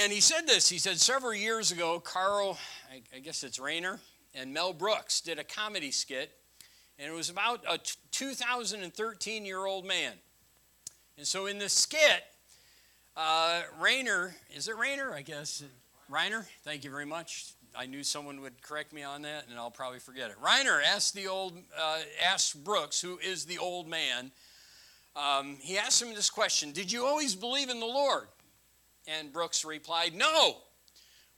[0.00, 0.68] and he said this.
[0.68, 2.58] He said several years ago, Carl,
[2.90, 4.00] I, I guess it's Rayner,
[4.34, 6.30] and Mel Brooks did a comedy skit,
[6.98, 7.78] and it was about a
[8.10, 10.12] 2013 year old man.
[11.18, 12.24] And so in the skit,
[13.14, 15.12] uh, Rayner, is it Rayner?
[15.12, 15.62] I guess.
[16.10, 17.52] Reiner, thank you very much.
[17.76, 20.36] I knew someone would correct me on that, and I'll probably forget it.
[20.42, 24.32] Reiner asked the old, uh, asked Brooks, who is the old man,
[25.14, 28.26] um, he asked him this question Did you always believe in the Lord?
[29.06, 30.56] And Brooks replied, No.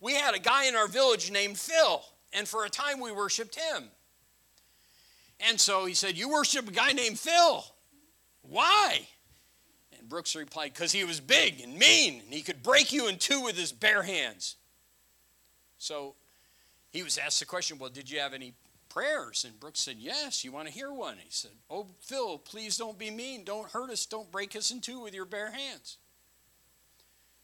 [0.00, 2.02] We had a guy in our village named Phil,
[2.32, 3.84] and for a time we worshiped him.
[5.48, 7.64] And so he said, You worship a guy named Phil.
[8.42, 9.06] Why?
[9.98, 13.18] And Brooks replied, Because he was big and mean, and he could break you in
[13.18, 14.56] two with his bare hands.
[15.78, 16.14] So
[16.90, 18.54] he was asked the question, Well, did you have any
[18.88, 19.44] prayers?
[19.44, 21.16] And Brooks said, Yes, you want to hear one?
[21.18, 23.44] He said, Oh, Phil, please don't be mean.
[23.44, 24.06] Don't hurt us.
[24.06, 25.98] Don't break us in two with your bare hands.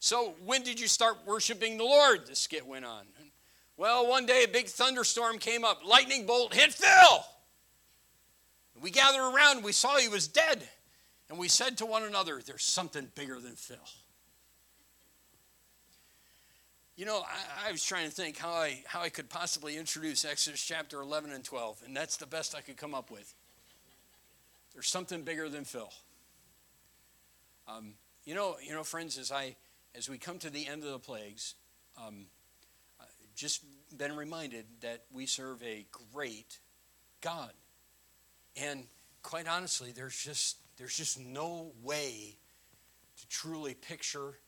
[0.00, 2.26] So, when did you start worshiping the Lord?
[2.26, 3.04] The skit went on.
[3.76, 7.24] Well, one day a big thunderstorm came up, lightning bolt hit Phil.
[8.80, 10.68] We gathered around, we saw he was dead,
[11.28, 13.76] and we said to one another, There's something bigger than Phil.
[16.96, 20.24] You know, I, I, was trying to think how I, how I could possibly introduce
[20.24, 23.32] Exodus chapter 11 and 12, and that's the best I could come up with.
[24.74, 25.92] There's something bigger than Phil.
[27.68, 29.54] Um, you know, you know, friends, as I
[29.94, 31.54] as we come to the end of the plagues,
[31.96, 32.26] um,
[33.34, 33.62] just
[33.96, 36.58] been reminded that we serve a great
[37.20, 37.52] God,
[38.60, 38.84] and
[39.22, 42.36] quite honestly, there's just there's just no way
[43.20, 44.38] to truly picture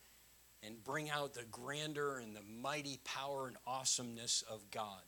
[0.62, 5.02] and bring out the grandeur and the mighty power and awesomeness of God.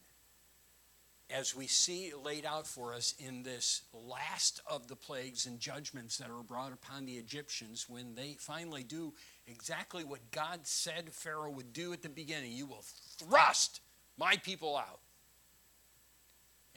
[1.30, 6.18] As we see laid out for us in this last of the plagues and judgments
[6.18, 9.14] that are brought upon the Egyptians, when they finally do
[9.46, 12.84] exactly what God said Pharaoh would do at the beginning you will
[13.18, 13.80] thrust
[14.18, 15.00] my people out.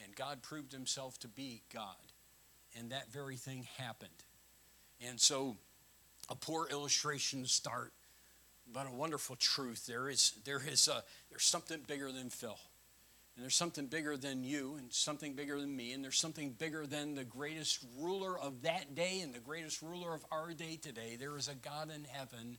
[0.03, 1.95] And God proved himself to be God.
[2.77, 4.11] And that very thing happened.
[5.07, 5.55] And so,
[6.29, 7.93] a poor illustration to start
[8.71, 9.85] but a wonderful truth.
[9.85, 12.57] There is, there is a, there's something bigger than Phil.
[13.35, 16.87] And there's something bigger than you, and something bigger than me, and there's something bigger
[16.87, 21.17] than the greatest ruler of that day and the greatest ruler of our day today.
[21.19, 22.57] There is a God in heaven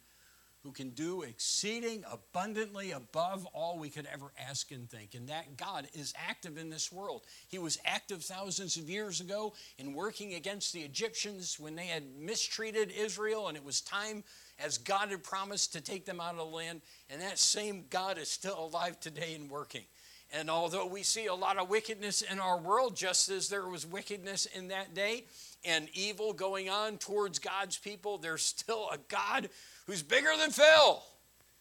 [0.66, 5.14] who can do exceeding abundantly above all we could ever ask and think.
[5.14, 7.22] And that God is active in this world.
[7.46, 12.02] He was active thousands of years ago in working against the Egyptians when they had
[12.18, 14.24] mistreated Israel, and it was time
[14.58, 16.82] as God had promised to take them out of the land.
[17.08, 19.84] And that same God is still alive today and working.
[20.32, 23.86] And although we see a lot of wickedness in our world, just as there was
[23.86, 25.24] wickedness in that day
[25.64, 29.48] and evil going on towards God's people, there's still a God
[29.86, 31.02] who's bigger than Phil,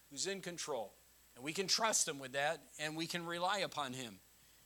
[0.10, 0.94] who's in control.
[1.36, 4.16] And we can trust him with that and we can rely upon him.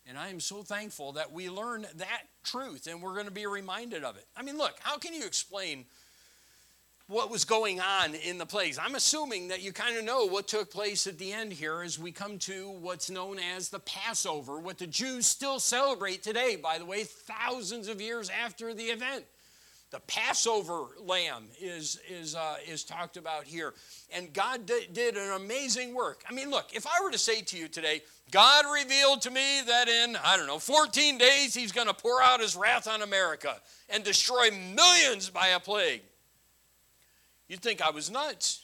[0.07, 3.45] And I am so thankful that we learn that truth and we're going to be
[3.45, 4.25] reminded of it.
[4.35, 5.85] I mean, look, how can you explain
[7.09, 8.77] what was going on in the place.
[8.79, 11.97] I'm assuming that you kind of know what took place at the end here as
[11.97, 16.77] we come to what's known as the Passover, what the Jews still celebrate today, by
[16.77, 19.25] the way, thousands of years after the event.
[19.89, 23.73] The Passover lamb is, is, uh, is talked about here.
[24.15, 26.21] And God did, did an amazing work.
[26.29, 29.61] I mean, look, if I were to say to you today, God revealed to me
[29.65, 33.01] that in, I don't know, 14 days, He's going to pour out His wrath on
[33.01, 33.55] America
[33.89, 36.01] and destroy millions by a plague.
[37.49, 38.63] You'd think I was nuts.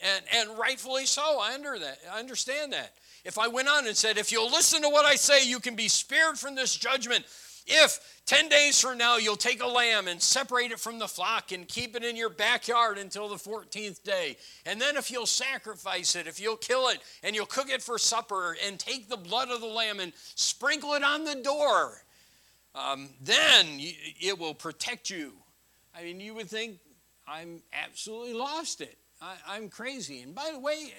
[0.00, 1.40] And, and rightfully so.
[1.40, 2.92] I, under that, I understand that.
[3.24, 5.74] If I went on and said, if you'll listen to what I say, you can
[5.74, 7.24] be spared from this judgment.
[7.66, 11.50] If 10 days from now you'll take a lamb and separate it from the flock
[11.50, 14.36] and keep it in your backyard until the 14th day.
[14.66, 17.98] And then if you'll sacrifice it, if you'll kill it and you'll cook it for
[17.98, 22.02] supper and take the blood of the lamb and sprinkle it on the door,
[22.74, 25.32] um, then it will protect you.
[25.96, 26.78] I mean, you would think
[27.26, 28.98] I'm absolutely lost it.
[29.20, 30.20] I, am crazy.
[30.20, 30.92] And by the way,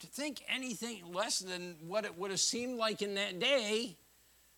[0.00, 3.96] to think anything less than what it would have seemed like in that day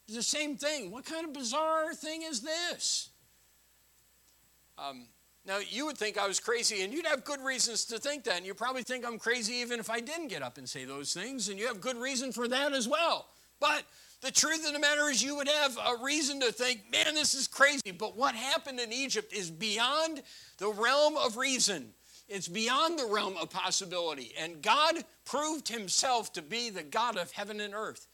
[0.09, 0.91] is the same thing.
[0.91, 3.11] What kind of bizarre thing is this?
[4.79, 5.07] Um,
[5.45, 8.37] now, you would think I was crazy, and you'd have good reasons to think that.
[8.37, 11.13] And you probably think I'm crazy even if I didn't get up and say those
[11.13, 13.29] things, and you have good reason for that as well.
[13.59, 13.83] But
[14.23, 17.35] the truth of the matter is, you would have a reason to think, man, this
[17.35, 17.91] is crazy.
[17.91, 20.23] But what happened in Egypt is beyond
[20.59, 21.93] the realm of reason,
[22.29, 24.33] it's beyond the realm of possibility.
[24.39, 28.07] And God proved himself to be the God of heaven and earth.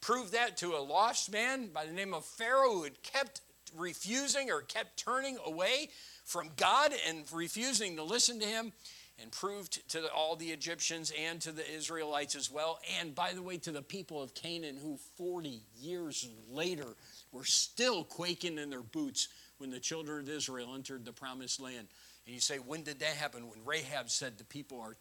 [0.00, 3.42] Proved that to a lost man by the name of Pharaoh who had kept
[3.76, 5.90] refusing or kept turning away
[6.24, 8.72] from God and refusing to listen to him.
[9.20, 13.42] And proved to all the Egyptians and to the Israelites as well, and by the
[13.42, 16.86] way, to the people of Canaan who 40 years later
[17.32, 19.28] were still quaking in their boots
[19.58, 21.88] when the children of Israel entered the promised land.
[22.26, 23.48] And you say, when did that happen?
[23.48, 24.96] When Rahab said the people are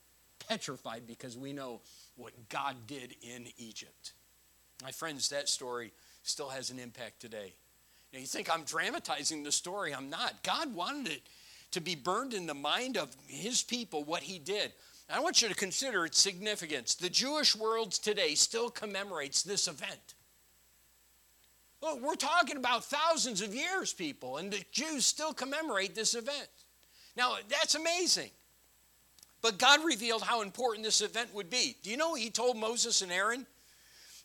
[0.47, 1.81] petrified because we know
[2.15, 4.13] what God did in Egypt.
[4.81, 5.91] My friends, that story
[6.23, 7.53] still has an impact today.
[8.13, 9.93] Now, you think I'm dramatizing the story.
[9.93, 10.41] I'm not.
[10.43, 11.21] God wanted it
[11.71, 14.73] to be burned in the mind of his people what he did.
[15.11, 16.93] I want you to consider its significance.
[16.93, 20.13] The Jewish world today still commemorates this event.
[21.81, 26.49] Well, we're talking about thousands of years, people, and the Jews still commemorate this event.
[27.15, 28.29] Now, that's amazing.
[29.41, 31.77] But God revealed how important this event would be.
[31.81, 33.47] Do you know He told Moses and Aaron?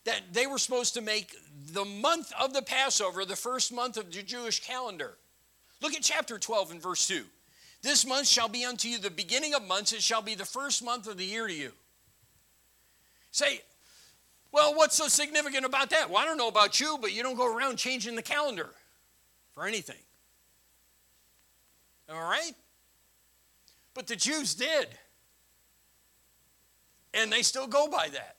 [0.05, 1.35] That they were supposed to make
[1.73, 5.17] the month of the Passover the first month of the Jewish calendar.
[5.85, 7.23] Look at chapter 12 and verse 2.
[7.83, 10.83] This month shall be unto you the beginning of months, it shall be the first
[10.83, 11.73] month of the year to you.
[13.33, 13.61] Say,
[14.51, 16.09] well, what's so significant about that?
[16.09, 18.71] Well, I don't know about you, but you don't go around changing the calendar
[19.53, 19.99] for anything.
[22.09, 22.53] All right?
[23.93, 24.87] But the Jews did.
[27.13, 28.37] And they still go by that.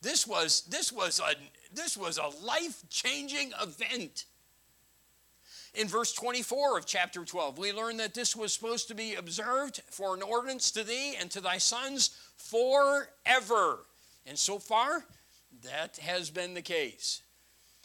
[0.00, 1.36] This was, this was a,
[1.72, 4.24] this was a life changing event.
[5.74, 9.80] In verse 24 of chapter 12, we learn that this was supposed to be observed
[9.90, 13.78] for an ordinance to thee and to thy sons forever.
[14.26, 15.06] And so far,
[15.64, 17.22] that has been the case.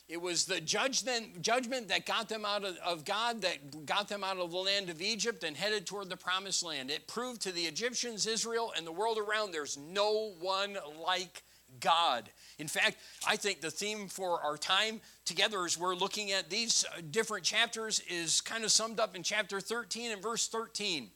[0.09, 4.23] It was the judgment, judgment that got them out of, of, God, that got them
[4.23, 6.89] out of the land of Egypt and headed toward the promised land.
[6.89, 11.43] It proved to the Egyptians, Israel, and the world around there's no one like
[11.79, 12.29] God.
[12.59, 12.97] In fact,
[13.27, 17.43] I think the theme for our time together as we're looking at these uh, different
[17.43, 21.09] chapters is kind of summed up in chapter 13 and verse 13.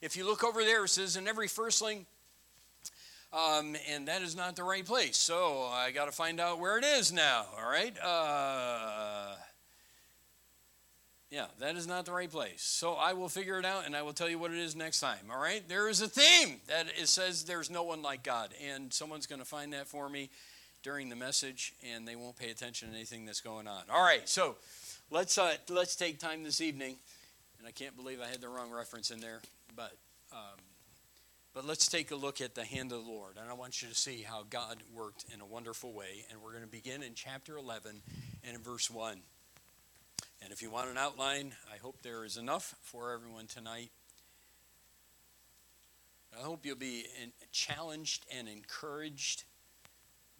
[0.00, 2.06] If you look over there, it says, In every firstling,
[3.32, 5.16] um, and that is not the right place.
[5.16, 7.96] So I got to find out where it is now, all right?
[8.02, 9.34] Uh,
[11.30, 12.62] yeah, that is not the right place.
[12.62, 15.00] So I will figure it out and I will tell you what it is next
[15.00, 15.30] time.
[15.30, 15.66] All right?
[15.68, 18.54] There is a theme that it says there's no one like God.
[18.66, 20.30] And someone's going to find that for me
[20.82, 23.82] during the message and they won't pay attention to anything that's going on.
[23.92, 24.56] All right, so
[25.10, 26.96] let's, uh, let's take time this evening.
[27.58, 29.42] And I can't believe I had the wrong reference in there,
[29.76, 29.92] but,
[30.32, 30.58] um,
[31.52, 33.34] but let's take a look at the hand of the Lord.
[33.38, 36.24] And I want you to see how God worked in a wonderful way.
[36.30, 38.00] And we're going to begin in chapter 11
[38.44, 39.20] and in verse 1.
[40.42, 43.90] And if you want an outline, I hope there is enough for everyone tonight.
[46.36, 47.06] I hope you'll be
[47.50, 49.44] challenged and encouraged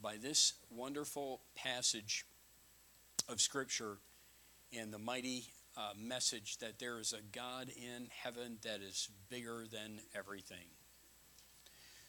[0.00, 2.25] by this wonderful passage
[3.29, 3.99] of Scripture
[4.77, 5.47] and the mighty
[5.77, 10.67] uh, message that there is a God in heaven that is bigger than everything.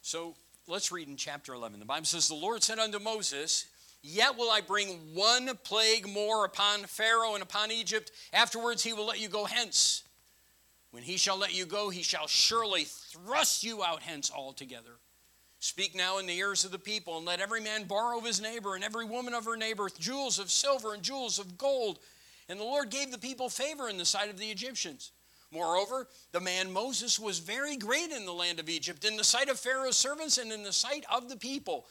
[0.01, 0.35] So
[0.67, 1.79] let's read in chapter 11.
[1.79, 3.65] The Bible says, The Lord said unto Moses,
[4.01, 8.11] Yet will I bring one plague more upon Pharaoh and upon Egypt.
[8.31, 10.03] Afterwards, he will let you go hence.
[10.91, 14.99] When he shall let you go, he shall surely thrust you out hence altogether.
[15.59, 18.41] Speak now in the ears of the people, and let every man borrow of his
[18.41, 21.99] neighbor, and every woman of her neighbor, jewels of silver and jewels of gold.
[22.47, 25.11] And the Lord gave the people favor in the sight of the Egyptians.
[25.51, 29.49] Moreover, the man Moses was very great in the land of Egypt, in the sight
[29.49, 31.87] of Pharaoh's servants, and in the sight of the people.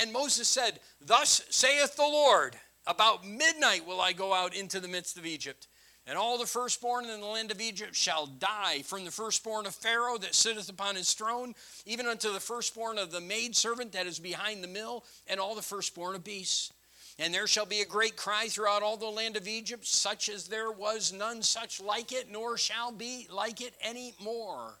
[0.00, 4.88] And Moses said, Thus saith the Lord, about midnight will I go out into the
[4.88, 5.68] midst of Egypt.
[6.06, 9.74] And all the firstborn in the land of Egypt shall die, from the firstborn of
[9.74, 11.54] Pharaoh that sitteth upon his throne,
[11.84, 15.62] even unto the firstborn of the maidservant that is behind the mill, and all the
[15.62, 16.72] firstborn of beasts.
[17.18, 20.48] And there shall be a great cry throughout all the land of Egypt, such as
[20.48, 24.80] there was none such like it, nor shall be like it any more.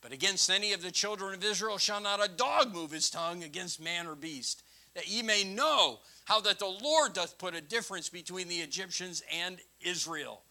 [0.00, 3.42] But against any of the children of Israel shall not a dog move his tongue
[3.42, 4.62] against man or beast,
[4.94, 9.22] that ye may know how that the Lord doth put a difference between the Egyptians
[9.32, 10.42] and Israel.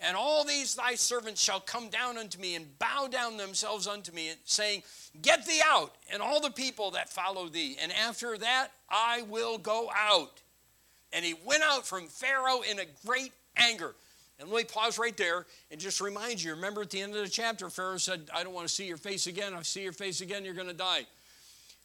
[0.00, 4.12] And all these thy servants shall come down unto me and bow down themselves unto
[4.12, 4.82] me, saying,
[5.22, 7.76] Get thee out, and all the people that follow thee.
[7.80, 10.42] And after that I will go out.
[11.12, 13.94] And he went out from Pharaoh in a great anger.
[14.38, 17.22] And let me pause right there and just remind you remember at the end of
[17.22, 19.54] the chapter, Pharaoh said, I don't want to see your face again.
[19.54, 21.06] If I see your face again, you're going to die.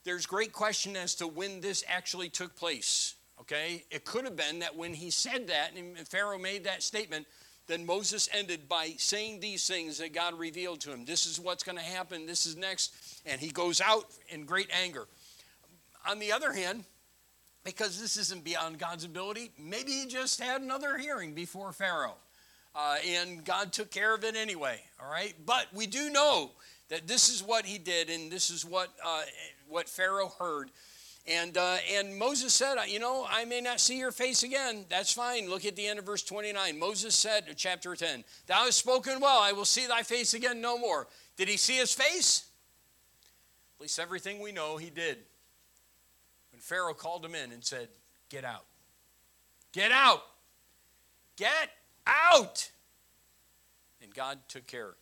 [0.03, 3.15] There's great question as to when this actually took place.
[3.39, 3.85] Okay?
[3.89, 7.25] It could have been that when he said that and Pharaoh made that statement,
[7.67, 11.05] then Moses ended by saying these things that God revealed to him.
[11.05, 12.25] This is what's going to happen.
[12.25, 12.93] This is next.
[13.25, 15.07] And he goes out in great anger.
[16.09, 16.83] On the other hand,
[17.63, 22.15] because this isn't beyond God's ability, maybe he just had another hearing before Pharaoh.
[22.73, 25.33] Uh, and God took care of it anyway, all right?
[25.45, 26.51] But we do know
[26.89, 29.23] that this is what he did and this is what, uh,
[29.67, 30.71] what Pharaoh heard.
[31.27, 34.85] And, uh, and Moses said, You know, I may not see your face again.
[34.89, 35.49] That's fine.
[35.49, 36.79] Look at the end of verse 29.
[36.79, 39.39] Moses said, chapter 10, Thou hast spoken well.
[39.39, 41.07] I will see thy face again no more.
[41.37, 42.45] Did he see his face?
[43.77, 45.17] At least everything we know he did.
[46.51, 47.89] When Pharaoh called him in and said,
[48.29, 48.65] Get out.
[49.73, 50.23] Get out.
[51.37, 51.69] Get
[52.07, 52.71] out.
[54.01, 54.95] And God took care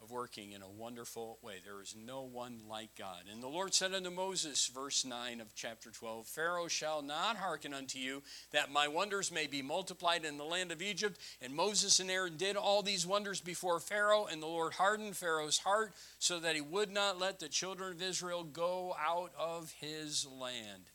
[0.00, 1.54] of working in a wonderful way.
[1.64, 3.24] There is no one like God.
[3.30, 7.74] And the Lord said unto Moses, verse 9 of chapter 12 Pharaoh shall not hearken
[7.74, 11.18] unto you, that my wonders may be multiplied in the land of Egypt.
[11.42, 15.58] And Moses and Aaron did all these wonders before Pharaoh, and the Lord hardened Pharaoh's
[15.58, 20.26] heart so that he would not let the children of Israel go out of his
[20.26, 20.90] land.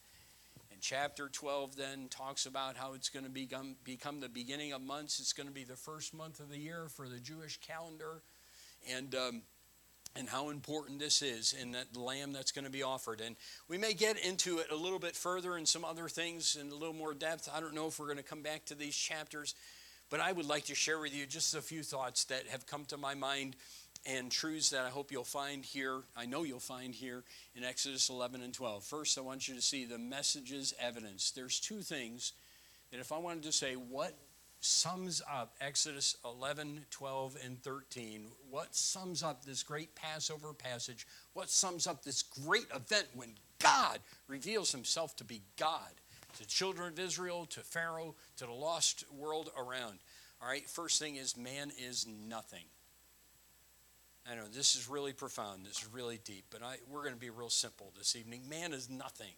[0.84, 5.22] Chapter 12 then talks about how it's going to become, become the beginning of months.
[5.22, 8.22] It's going to be the first month of the year for the Jewish calendar
[8.94, 9.44] and um,
[10.18, 13.22] and how important this is and that lamb that's going to be offered.
[13.22, 13.38] And
[13.70, 16.76] we may get into it a little bit further and some other things in a
[16.76, 17.50] little more depth.
[17.56, 19.56] I don't know if we're going to come back to these chapters,
[20.10, 22.84] but I would like to share with you just a few thoughts that have come
[22.90, 23.56] to my mind
[24.06, 26.02] and truths that I hope you'll find here.
[26.16, 27.24] I know you'll find here
[27.56, 28.84] in Exodus 11 and 12.
[28.84, 31.32] First, I want you to see the message's evidence.
[31.32, 32.34] There's two things
[32.92, 34.14] that if I wanted to say what
[34.64, 38.28] sums up Exodus 11, 12, and 13.
[38.50, 41.06] What sums up this great Passover passage?
[41.34, 45.92] What sums up this great event when God reveals himself to be God
[46.38, 50.00] to children of Israel, to Pharaoh, to the lost world around?
[50.42, 52.64] All right, first thing is man is nothing.
[54.30, 57.20] I know this is really profound, this is really deep, but I, we're going to
[57.20, 58.42] be real simple this evening.
[58.50, 59.34] Man is nothing.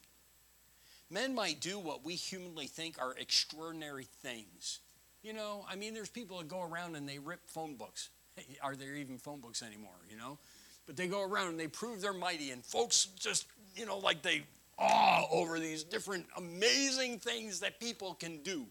[1.10, 4.80] Men might do what we humanly think are extraordinary things
[5.25, 8.10] you know, I mean, there's people that go around and they rip phone books.
[8.62, 10.38] Are there even phone books anymore, you know?
[10.86, 14.22] But they go around and they prove they're mighty, and folks just, you know, like
[14.22, 14.44] they
[14.77, 18.68] awe over these different amazing things that people can do.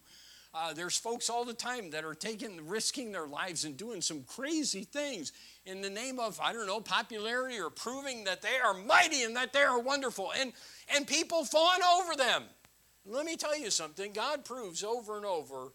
[0.55, 4.23] Uh, there's folks all the time that are taking, risking their lives and doing some
[4.23, 5.33] crazy things
[5.67, 9.35] in the name of, I don't know, popularity or proving that they are mighty and
[9.35, 10.33] that they are wonderful.
[10.39, 10.53] And,
[10.95, 12.45] and people fawn over them.
[13.05, 15.73] Let me tell you something God proves over and over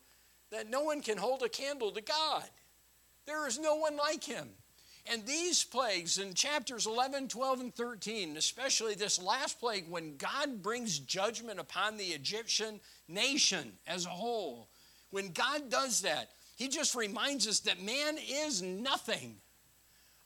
[0.51, 2.45] that no one can hold a candle to God.
[3.25, 4.47] There is no one like him.
[5.07, 10.61] And these plagues in chapters 11, 12, and 13, especially this last plague, when God
[10.61, 14.69] brings judgment upon the Egyptian nation as a whole,
[15.09, 19.37] when God does that, he just reminds us that man is nothing.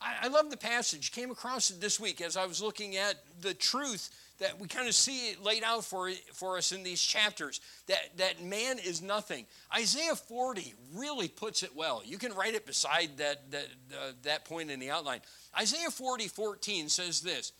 [0.00, 3.16] I, I love the passage, came across it this week as I was looking at
[3.40, 7.00] the truth that we kind of see it laid out for, for us in these
[7.00, 9.46] chapters that, that man is nothing.
[9.74, 12.02] Isaiah 40 really puts it well.
[12.04, 15.20] You can write it beside that, that, uh, that point in the outline.
[15.58, 17.52] Isaiah 40 14 says this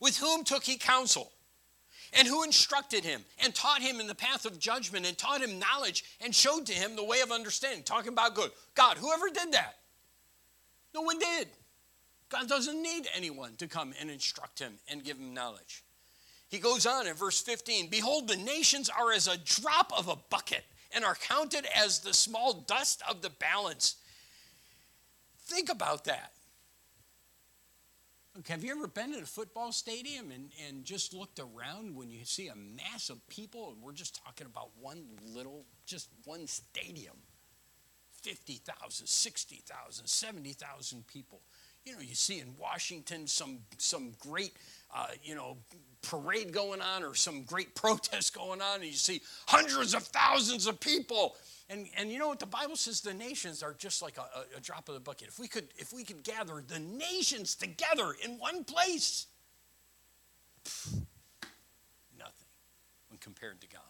[0.00, 1.30] With whom took he counsel?
[2.12, 5.58] And who instructed him and taught him in the path of judgment and taught him
[5.58, 7.82] knowledge and showed to him the way of understanding?
[7.82, 8.52] Talking about good.
[8.74, 9.76] God, whoever did that?
[10.94, 11.48] No one did.
[12.28, 15.84] God doesn't need anyone to come and instruct him and give him knowledge.
[16.48, 20.16] He goes on in verse 15 Behold, the nations are as a drop of a
[20.30, 20.64] bucket
[20.94, 23.96] and are counted as the small dust of the balance.
[25.46, 26.32] Think about that.
[28.34, 32.10] Look, have you ever been at a football stadium and, and just looked around when
[32.10, 33.70] you see a mass of people?
[33.72, 37.16] And we're just talking about one little, just one stadium
[38.22, 41.40] 50,000, 60,000, 70,000 people
[41.86, 44.52] you know, you see in Washington some, some great,
[44.94, 45.56] uh, you know,
[46.02, 50.66] parade going on or some great protest going on, and you see hundreds of thousands
[50.66, 51.36] of people.
[51.70, 53.00] And, and you know what the Bible says?
[53.00, 55.28] The nations are just like a, a drop of the bucket.
[55.28, 59.26] If we could, if we could gather the nations together in one place,
[60.64, 60.92] pff,
[62.18, 62.46] nothing
[63.08, 63.80] when compared to God.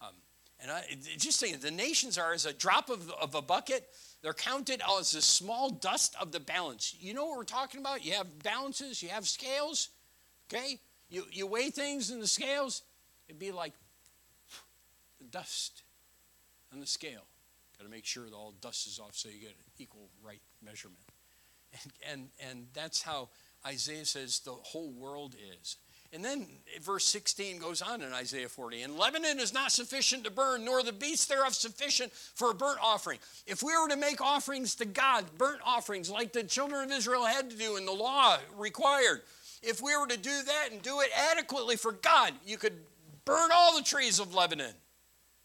[0.00, 0.14] Um,
[0.60, 0.84] and I
[1.18, 3.88] just saying, the nations are as a drop of, of a bucket
[4.22, 6.94] they're counted as a small dust of the balance.
[7.00, 8.04] You know what we're talking about?
[8.04, 9.90] You have balances, you have scales,
[10.52, 10.80] okay?
[11.08, 12.82] You, you weigh things in the scales,
[13.28, 13.72] it'd be like
[15.20, 15.82] the dust
[16.72, 17.24] on the scale.
[17.78, 20.42] Got to make sure that all dust is off so you get an equal right
[20.64, 21.02] measurement.
[21.82, 23.28] And, and, and that's how
[23.66, 25.76] Isaiah says the whole world is.
[26.12, 26.46] And then
[26.80, 28.82] verse 16 goes on in Isaiah 40.
[28.82, 32.78] And Lebanon is not sufficient to burn, nor the beasts thereof sufficient for a burnt
[32.82, 33.18] offering.
[33.46, 37.26] If we were to make offerings to God, burnt offerings like the children of Israel
[37.26, 39.20] had to do and the law required,
[39.62, 42.74] if we were to do that and do it adequately for God, you could
[43.26, 44.74] burn all the trees of Lebanon,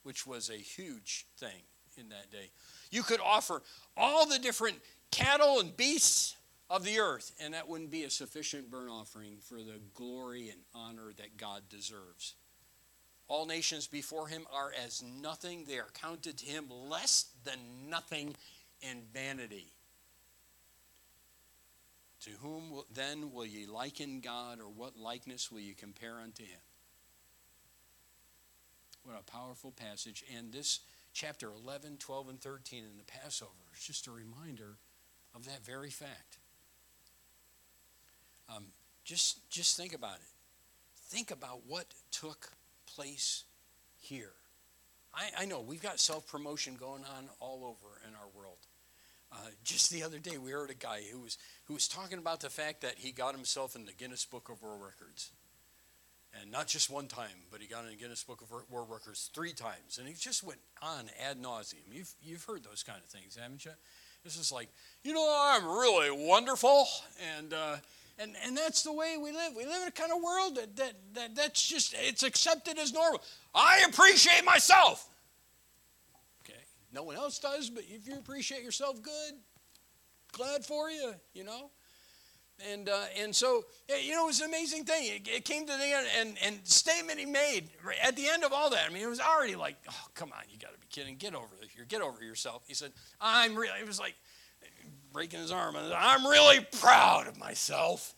[0.03, 1.61] which was a huge thing
[1.97, 2.51] in that day.
[2.89, 3.61] You could offer
[3.97, 4.77] all the different
[5.11, 6.32] cattle and beasts
[6.69, 10.61] of the earth, and that wouldn't be a sufficient burnt offering for the glory and
[10.73, 12.35] honor that God deserves.
[13.27, 18.35] All nations before him are as nothing, they are counted to him less than nothing
[18.81, 19.67] in vanity.
[22.21, 26.59] To whom then will ye liken God, or what likeness will you compare unto him?
[29.03, 30.23] What a powerful passage.
[30.37, 30.79] And this
[31.13, 34.77] chapter 11, 12, and 13 in the Passover is just a reminder
[35.35, 36.37] of that very fact.
[38.49, 38.65] Um,
[39.03, 40.31] just, just think about it.
[40.95, 42.49] Think about what took
[42.85, 43.43] place
[43.99, 44.31] here.
[45.13, 48.57] I, I know we've got self promotion going on all over in our world.
[49.31, 52.39] Uh, just the other day, we heard a guy who was, who was talking about
[52.39, 55.31] the fact that he got himself in the Guinness Book of World Records.
[56.39, 59.29] And not just one time, but he got in the Guinness Book of World Records
[59.33, 59.99] three times.
[59.99, 61.83] And he just went on ad nauseum.
[61.91, 63.71] You've, you've heard those kind of things, haven't you?
[64.23, 64.69] This is like,
[65.03, 66.87] you know, I'm really wonderful.
[67.37, 67.75] And, uh,
[68.19, 69.53] and, and that's the way we live.
[69.55, 72.93] We live in a kind of world that, that, that that's just, it's accepted as
[72.93, 73.21] normal.
[73.55, 75.09] I appreciate myself.
[76.41, 76.59] Okay.
[76.93, 79.33] No one else does, but if you appreciate yourself, good.
[80.31, 81.71] Glad for you, you know.
[82.71, 85.05] And, uh, and so, you know, it was an amazing thing.
[85.07, 87.69] It, it, came to the end, and, and statement he made
[88.03, 88.85] at the end of all that.
[88.87, 91.15] I mean, it was already like, oh, come on, you got to be kidding.
[91.17, 91.85] Get over here.
[91.87, 92.63] Get over yourself.
[92.67, 94.15] He said, I'm really, it was like
[95.13, 95.75] breaking his arm.
[95.77, 98.15] I'm really proud of myself.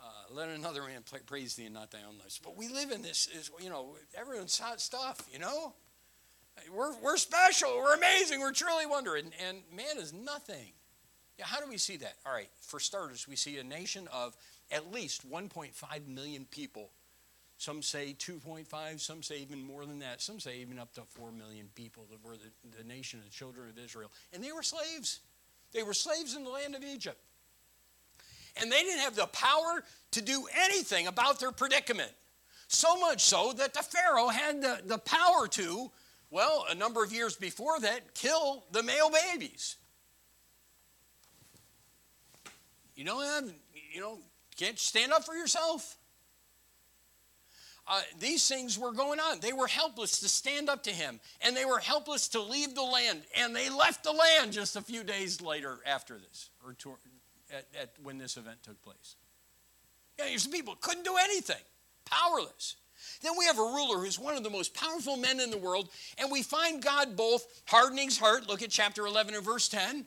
[0.00, 2.40] Uh, let another man praise thee and not thy own lips.
[2.42, 5.74] But we live in this, is, you know, everyone's hot stuff, you know?
[6.72, 7.76] We're, we're special.
[7.76, 8.40] We're amazing.
[8.40, 9.32] We're truly wondering.
[9.46, 10.72] And man is nothing.
[11.38, 12.14] Yeah, how do we see that?
[12.24, 14.36] All right, for starters, we see a nation of
[14.70, 16.90] at least 1.5 million people.
[17.60, 20.22] Some say 2.5, some say even more than that.
[20.22, 23.30] Some say even up to 4 million people that were the, the nation of the
[23.30, 24.10] children of Israel.
[24.32, 25.20] And they were slaves.
[25.72, 27.18] They were slaves in the land of Egypt.
[28.56, 32.10] And they didn't have the power to do anything about their predicament.
[32.68, 35.90] So much so that the Pharaoh had the, the power to,
[36.30, 39.76] well, a number of years before that, kill the male babies.
[42.94, 43.52] You have,
[43.92, 44.18] you know,
[44.56, 45.98] can't stand up for yourself.
[47.92, 49.40] Uh, these things were going on.
[49.40, 52.84] They were helpless to stand up to him, and they were helpless to leave the
[52.84, 53.22] land.
[53.36, 56.94] And they left the land just a few days later after this, or to,
[57.52, 59.16] at, at, when this event took place.
[60.20, 61.62] Yeah, these people couldn't do anything,
[62.04, 62.76] powerless.
[63.22, 65.88] Then we have a ruler who's one of the most powerful men in the world,
[66.16, 68.48] and we find God both hardening his heart.
[68.48, 70.06] Look at chapter 11 and verse 10.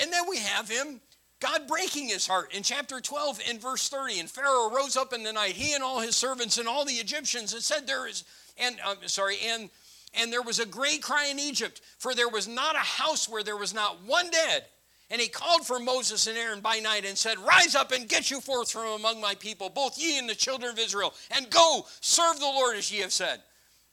[0.00, 1.00] And then we have him
[1.40, 4.20] God breaking his heart in chapter 12 in verse 30.
[4.20, 6.94] And Pharaoh rose up in the night, he and all his servants and all the
[6.94, 8.24] Egyptians, and said, There is,
[8.58, 9.70] and um, sorry, and
[10.14, 13.42] and there was a great cry in Egypt, for there was not a house where
[13.42, 14.64] there was not one dead.
[15.10, 18.30] And he called for Moses and Aaron by night and said, Rise up and get
[18.30, 21.86] you forth from among my people, both ye and the children of Israel, and go
[22.00, 23.40] serve the Lord as ye have said.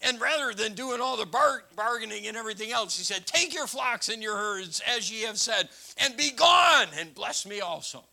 [0.01, 3.67] And rather than doing all the bar- bargaining and everything else, he said, Take your
[3.67, 8.03] flocks and your herds, as ye have said, and be gone, and bless me also.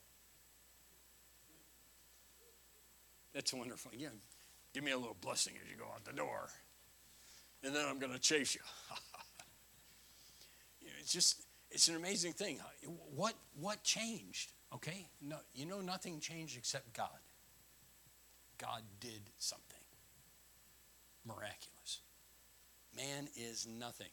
[3.35, 3.91] That's wonderful.
[3.97, 4.09] Yeah,
[4.73, 6.49] give me a little blessing as you go out the door.
[7.65, 8.61] And then I'm going to chase you.
[10.81, 12.59] you know, it's just, it's an amazing thing.
[13.15, 14.53] What, what changed?
[14.75, 15.07] Okay?
[15.21, 17.09] No, you know, nothing changed except God.
[18.59, 19.79] God did something
[21.27, 21.72] miraculous.
[22.97, 24.09] Man is nothing.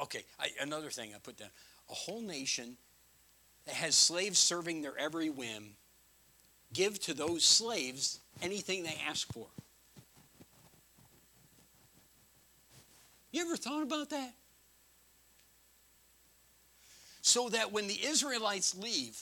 [0.00, 1.50] Okay, I, another thing I put down
[1.90, 2.76] a whole nation
[3.66, 5.74] that has slaves serving their every whim
[6.72, 9.46] give to those slaves anything they ask for.
[13.32, 14.32] You ever thought about that?
[17.22, 19.20] So that when the Israelites leave,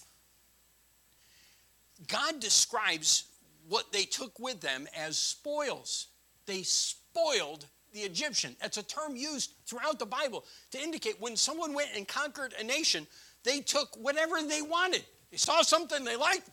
[2.06, 3.24] God describes
[3.68, 6.06] what they took with them as spoils.
[6.46, 8.56] They spoiled the Egyptian.
[8.60, 12.64] That's a term used throughout the Bible to indicate when someone went and conquered a
[12.64, 13.06] nation,
[13.44, 15.04] they took whatever they wanted.
[15.30, 16.48] They saw something they liked,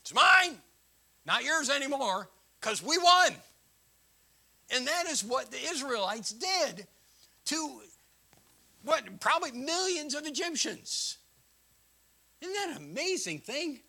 [0.00, 0.56] it's mine,
[1.24, 2.28] not yours anymore,
[2.60, 3.32] because we won.
[4.70, 6.86] And that is what the Israelites did
[7.46, 7.80] to
[8.82, 11.18] what probably millions of Egyptians.
[12.40, 13.80] Isn't that an amazing thing?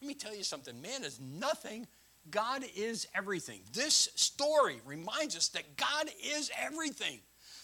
[0.00, 1.86] Let me tell you something man is nothing
[2.30, 3.60] God is everything.
[3.72, 7.20] This story reminds us that God is everything.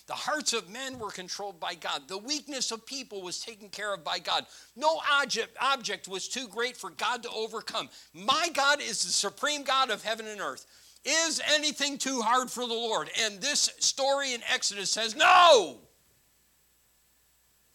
[0.06, 2.08] The hearts of men were controlled by God.
[2.08, 4.46] The weakness of people was taken care of by God.
[4.76, 7.88] No object, object was too great for God to overcome.
[8.12, 10.66] My God is the supreme God of heaven and earth.
[11.04, 13.10] Is anything too hard for the Lord?
[13.24, 15.78] And this story in Exodus says, No!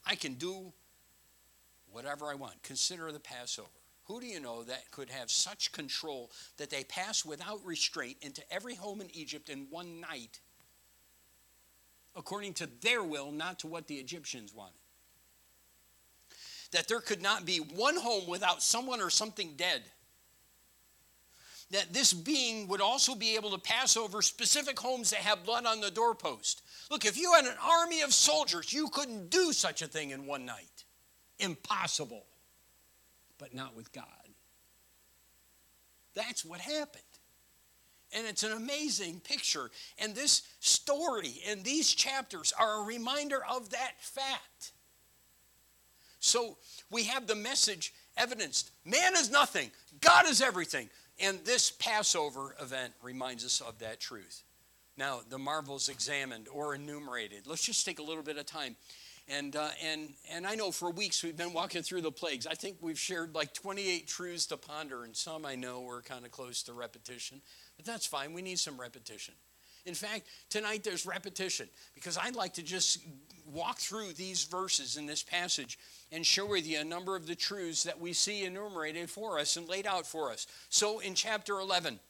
[0.06, 0.72] I can do
[1.92, 2.62] whatever I want.
[2.64, 3.68] Consider the Passover.
[4.08, 8.42] Who do you know that could have such control that they pass without restraint into
[8.52, 10.40] every home in Egypt in one night,
[12.16, 14.80] according to their will, not to what the Egyptians wanted?
[16.72, 19.84] That there could not be one home without someone or something dead.
[21.72, 25.66] That this being would also be able to pass over specific homes that have blood
[25.66, 26.62] on the doorpost.
[26.90, 30.26] Look, if you had an army of soldiers, you couldn't do such a thing in
[30.26, 30.86] one night.
[31.40, 32.24] Impossible
[33.38, 34.04] but not with God.
[36.16, 37.04] That's what happened.
[38.14, 39.70] And it's an amazing picture.
[40.00, 44.72] And this story and these chapters are a reminder of that fact.
[46.20, 46.58] So
[46.90, 49.72] we have the message evidenced man is nothing,
[50.02, 50.90] God is everything.
[51.20, 54.44] And this Passover event reminds us of that truth.
[54.98, 57.48] Now, the marvels examined or enumerated.
[57.48, 58.76] Let's just take a little bit of time
[59.28, 62.48] and, uh, and, and I know for weeks we've been walking through the plagues.
[62.48, 66.26] I think we've shared like 28 truths to ponder, and some I know are kind
[66.26, 67.42] of close to repetition,
[67.76, 68.34] but that's fine.
[68.34, 69.34] We need some repetition.
[69.86, 73.00] In fact, tonight there's repetition because I'd like to just
[73.46, 75.80] walk through these verses in this passage
[76.12, 79.56] and share with you a number of the truths that we see enumerated for us
[79.56, 80.46] and laid out for us.
[80.68, 82.02] So in chapter 11,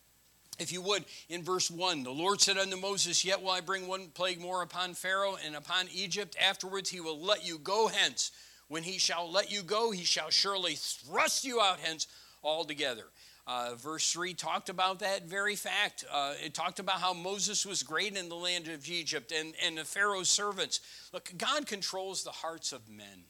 [0.59, 3.87] if you would, in verse 1, the Lord said unto Moses, Yet will I bring
[3.87, 6.35] one plague more upon Pharaoh and upon Egypt.
[6.41, 8.31] Afterwards he will let you go hence.
[8.67, 12.07] When he shall let you go, he shall surely thrust you out hence
[12.43, 13.05] altogether.
[13.45, 16.03] Uh, verse 3 talked about that very fact.
[16.11, 19.77] Uh, it talked about how Moses was great in the land of Egypt and, and
[19.77, 20.81] the Pharaoh's servants.
[21.13, 23.23] Look, God controls the hearts of men.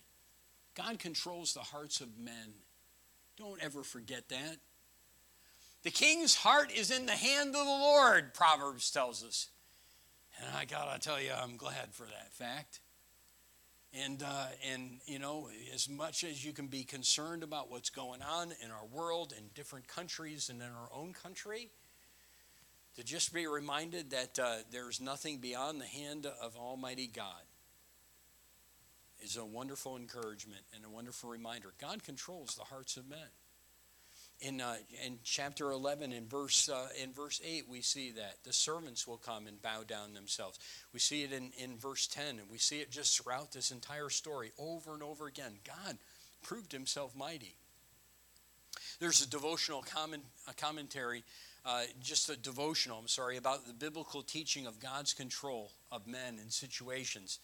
[0.75, 2.53] God controls the hearts of men.
[3.37, 4.57] Don't ever forget that.
[5.87, 9.47] The king's heart is in the hand of the Lord, Proverbs tells us.
[10.37, 12.81] And I gotta tell you, I'm glad for that fact.
[13.93, 18.21] And, uh, and, you know, as much as you can be concerned about what's going
[18.21, 21.69] on in our world, in different countries, and in our own country,
[22.97, 27.43] to just be reminded that uh, there's nothing beyond the hand of Almighty God
[29.21, 31.71] is a wonderful encouragement and a wonderful reminder.
[31.79, 33.29] God controls the hearts of men
[34.39, 38.53] in, uh, in chapter 11 in verse, uh, in verse 8 we see that the
[38.53, 40.59] servants will come and bow down themselves.
[40.93, 44.09] We see it in, in verse 10 and we see it just throughout this entire
[44.09, 45.53] story over and over again.
[45.65, 45.97] God
[46.43, 47.55] proved himself mighty.
[48.99, 51.23] There's a devotional comment, a commentary
[51.67, 56.39] uh, just a devotional i'm sorry about the biblical teaching of god's control of men
[56.39, 57.39] and situations.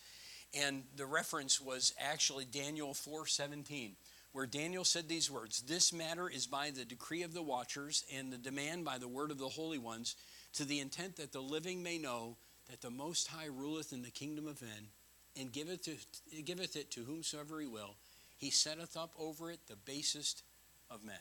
[0.53, 3.95] And the reference was actually daniel 417
[4.33, 8.31] where Daniel said these words This matter is by the decree of the watchers and
[8.33, 10.15] the demand by the word of the holy ones,
[10.53, 12.35] to the intent that the living may know
[12.69, 14.89] that the Most High ruleth in the kingdom of men,
[15.39, 15.87] and giveth,
[16.45, 17.95] giveth it to whomsoever he will.
[18.37, 20.43] He setteth up over it the basest
[20.91, 21.15] of men.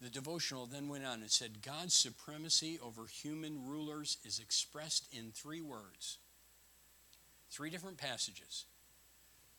[0.00, 5.32] The devotional then went on and said God's supremacy over human rulers is expressed in
[5.32, 6.18] three words,
[7.50, 8.64] three different passages.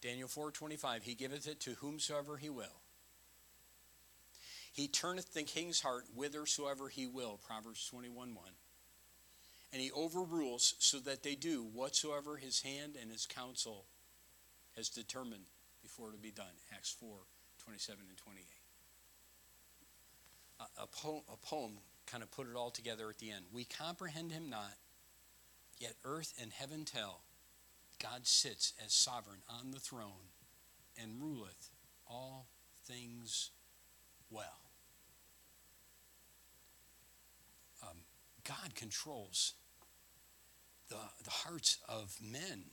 [0.02, 2.82] Daniel 4:25 He giveth it to whomsoever he will.
[4.72, 8.46] He turneth the king's heart whithersoever he will, Proverbs 21 1.
[9.72, 13.86] And he overrules so that they do whatsoever his hand and his counsel
[14.76, 15.46] has determined
[15.82, 16.54] before to be done.
[16.74, 18.46] Acts 4:27 and 28.
[20.60, 23.46] A, a, poem, a poem kind of put it all together at the end.
[23.52, 24.78] We comprehend him not,
[25.78, 27.22] yet earth and heaven tell
[28.02, 30.32] God sits as sovereign on the throne
[31.02, 31.70] and ruleth
[32.08, 32.48] all
[32.86, 33.52] things
[34.30, 34.62] well.
[37.84, 37.98] Um,
[38.48, 39.54] God controls
[40.90, 42.64] the, the hearts of men,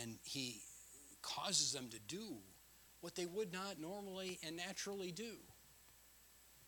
[0.00, 0.60] and He
[1.22, 2.36] causes them to do
[3.00, 5.36] what they would not normally and naturally do.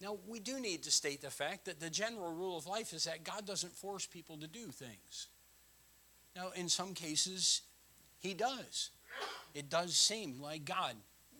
[0.00, 3.04] Now, we do need to state the fact that the general rule of life is
[3.04, 5.28] that God doesn't force people to do things.
[6.36, 7.62] Now, in some cases,
[8.18, 8.90] he does.
[9.54, 10.94] It does seem like God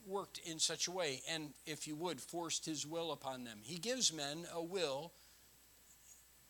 [0.07, 3.59] worked in such a way, and if you would, forced his will upon them.
[3.63, 5.13] He gives men a will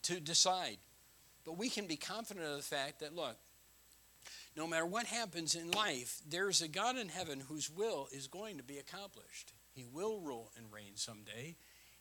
[0.03, 0.77] to decide.
[1.43, 3.35] But we can be confident of the fact that, look,
[4.55, 8.57] no matter what happens in life, there's a God in heaven whose will is going
[8.57, 9.51] to be accomplished.
[9.73, 11.55] He will rule and reign someday.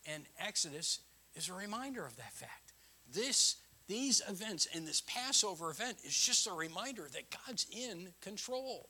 [0.06, 1.00] And Exodus
[1.34, 2.72] is a reminder of that fact.
[3.12, 3.56] This
[3.88, 8.88] these events and this Passover event is just a reminder that God's in control.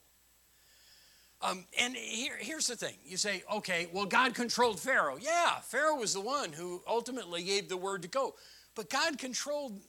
[1.43, 5.19] Um, and here, here's the thing you say, okay, well, God controlled Pharaoh.
[5.21, 8.35] Yeah, Pharaoh was the one who ultimately gave the word to go.
[8.75, 9.81] But God controlled,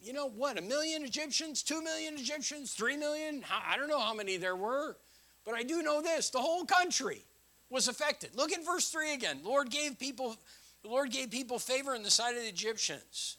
[0.00, 3.44] you know what, a million Egyptians, two million Egyptians, three million?
[3.50, 4.96] I don't know how many there were.
[5.44, 7.24] But I do know this the whole country
[7.70, 8.30] was affected.
[8.36, 9.40] Look at verse 3 again.
[9.42, 10.36] Lord gave people,
[10.82, 13.36] the Lord gave people favor in the sight of the Egyptians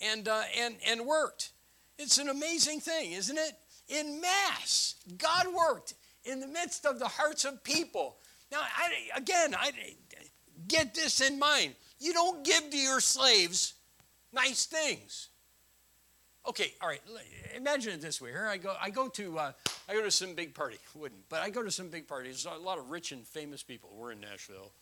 [0.00, 1.52] and, uh, and, and worked.
[1.98, 3.52] It's an amazing thing, isn't it?
[3.88, 8.16] In mass, God worked in the midst of the hearts of people.
[8.52, 9.72] Now, I, again, I
[10.68, 11.74] get this in mind.
[11.98, 13.74] You don't give to your slaves
[14.32, 15.28] nice things.
[16.48, 17.02] Okay, all right.
[17.54, 18.30] Imagine it this way.
[18.30, 18.74] Here I go.
[18.80, 19.52] I go to uh,
[19.88, 20.78] I go to some big party.
[20.94, 22.46] Wouldn't, but I go to some big parties.
[22.50, 23.90] A lot of rich and famous people.
[23.94, 24.72] We're in Nashville.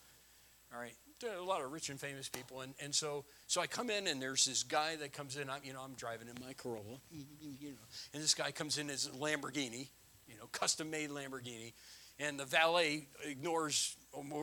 [0.72, 3.90] All right, a lot of rich and famous people, and, and so so I come
[3.90, 5.50] in and there's this guy that comes in.
[5.50, 8.88] I'm you know I'm driving in my Corolla, you know, and this guy comes in
[8.88, 9.88] his Lamborghini,
[10.26, 11.72] you know, custom made Lamborghini,
[12.18, 13.96] and the valet ignores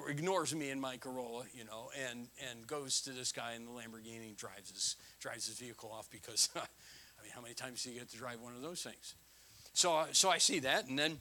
[0.08, 3.72] ignores me in my Corolla, you know, and and goes to this guy in the
[3.72, 7.92] Lamborghini and drives his drives his vehicle off because I mean, how many times do
[7.92, 9.16] you get to drive one of those things?
[9.74, 11.20] So, so I see that, and then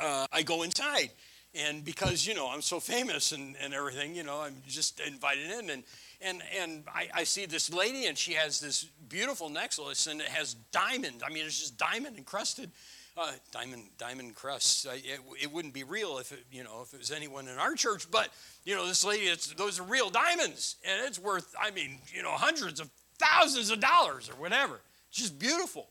[0.00, 1.10] uh, I go inside.
[1.54, 5.50] And because, you know, I'm so famous and, and everything, you know, I'm just invited
[5.50, 5.70] in.
[5.70, 5.82] And,
[6.22, 10.28] and, and I, I see this lady, and she has this beautiful necklace, and it
[10.28, 11.22] has diamond.
[11.26, 12.70] I mean, it's just diamond encrusted.
[13.14, 14.86] Uh, diamond diamond crusts.
[14.86, 17.74] It, it, wouldn't be real if it, you know if it was anyone in our
[17.74, 18.30] church, but
[18.64, 22.22] you know this lady, it's, those are real diamonds, and it's worth I mean you
[22.22, 22.88] know hundreds of
[23.18, 24.80] thousands of dollars or whatever.
[25.10, 25.88] It's Just beautiful.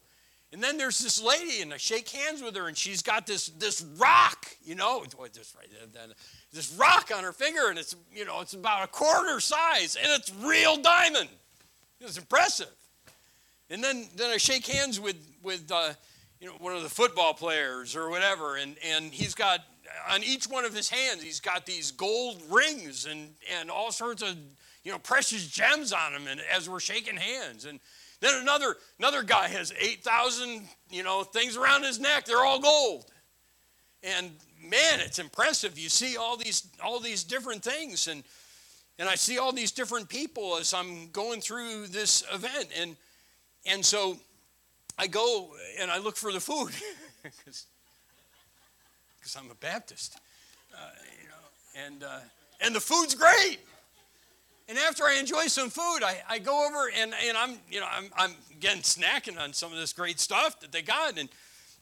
[0.54, 3.48] And then there's this lady, and I shake hands with her, and she's got this
[3.48, 5.56] this rock, you know, this
[6.52, 10.12] this rock on her finger, and it's you know it's about a quarter size, and
[10.12, 11.30] it's real diamond.
[12.02, 12.68] It's impressive.
[13.70, 15.94] And then then I shake hands with with uh,
[16.42, 19.62] you know one of the football players or whatever, and and he's got
[20.10, 24.22] on each one of his hands he's got these gold rings and and all sorts
[24.22, 24.38] of
[24.84, 27.80] you know precious gems on them, and as we're shaking hands and
[28.22, 32.26] then another, another guy has 8,000, you know, things around his neck.
[32.26, 33.06] They're all gold.
[34.04, 34.32] And
[34.64, 35.78] man, it's impressive.
[35.78, 38.08] You see all these, all these different things.
[38.08, 38.24] And,
[39.00, 42.68] and I see all these different people as I'm going through this event.
[42.80, 42.96] And,
[43.66, 44.18] and so
[45.00, 46.72] I go and I look for the food
[47.24, 47.66] because
[49.36, 50.20] I'm a Baptist.
[50.72, 50.78] Uh,
[51.22, 52.20] you know, and, uh,
[52.62, 53.60] and the food's great.
[54.72, 57.88] And after I enjoy some food, I, I go over and, and I'm, you know,
[57.92, 61.18] I'm, I'm again snacking on some of this great stuff that they got.
[61.18, 61.28] And,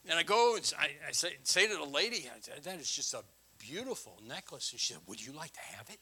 [0.09, 3.13] and I go and I, I say, say to the lady, said, that is just
[3.13, 3.21] a
[3.59, 4.71] beautiful necklace.
[4.71, 5.99] And she said, would you like to have it?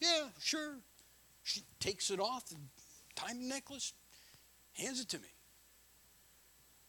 [0.00, 0.78] Yeah, sure.
[1.44, 2.56] She takes it off, the
[3.14, 3.92] diamond necklace,
[4.72, 5.28] hands it to me.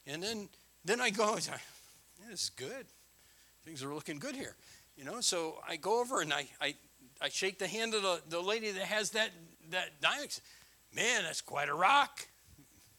[0.07, 0.49] And then,
[0.83, 1.51] then I go, this
[2.31, 2.87] is good.
[3.63, 4.55] Things are looking good here.
[4.97, 6.75] You know, so I go over and I, I,
[7.21, 9.29] I shake the hand of the, the lady that has that,
[9.69, 10.39] that diamond.
[10.95, 12.27] Man, that's quite a rock.